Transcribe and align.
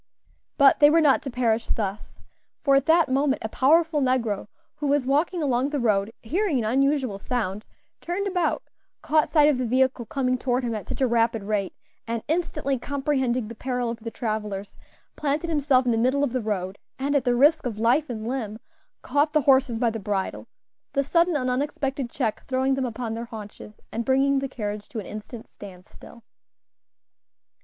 But 0.57 0.79
they 0.79 0.89
were 0.89 0.99
not 0.99 1.21
to 1.21 1.29
perish 1.29 1.67
thus; 1.67 2.17
for 2.63 2.73
at 2.75 2.87
that 2.87 3.07
moment 3.07 3.43
a 3.45 3.49
powerful 3.49 4.01
negro, 4.01 4.47
who 4.77 4.87
was 4.87 5.05
walking 5.05 5.43
along 5.43 5.69
the 5.69 5.79
road, 5.79 6.11
hearing 6.23 6.57
an 6.57 6.63
unusual 6.65 7.19
sound, 7.19 7.65
turned 8.01 8.25
about, 8.27 8.63
caught 9.03 9.29
sight 9.29 9.47
of 9.47 9.59
the 9.59 9.65
vehicle 9.67 10.07
coming 10.07 10.39
toward 10.39 10.63
him 10.63 10.73
at 10.73 10.87
such 10.87 11.01
a 11.01 11.07
rapid 11.07 11.43
rate, 11.43 11.75
and 12.07 12.23
instantly 12.27 12.79
comprehending 12.79 13.47
the 13.47 13.53
peril 13.53 13.91
of 13.91 13.99
the 13.99 14.09
travellers, 14.09 14.75
planted 15.15 15.51
himself 15.51 15.85
in 15.85 15.91
the 15.91 15.97
middle 15.99 16.23
of 16.23 16.33
the 16.33 16.41
road, 16.41 16.79
and, 16.97 17.15
at 17.15 17.23
the 17.23 17.35
risk 17.35 17.67
of 17.67 17.77
life 17.77 18.09
and 18.09 18.27
limb, 18.27 18.57
caught 19.03 19.33
the 19.33 19.41
horses 19.41 19.77
by 19.77 19.91
the 19.91 19.99
bridle 19.99 20.47
the 20.93 21.03
sudden 21.03 21.35
and 21.35 21.47
unexpected 21.47 22.09
check 22.09 22.41
throwing 22.47 22.73
them 22.73 22.85
upon 22.87 23.13
their 23.13 23.25
haunches, 23.25 23.79
and 23.91 24.03
bringing 24.03 24.39
the 24.39 24.49
carriage 24.49 24.89
to 24.89 24.97
an 24.97 25.05
instant 25.05 25.47
stand 25.47 25.85
still. 25.85 26.23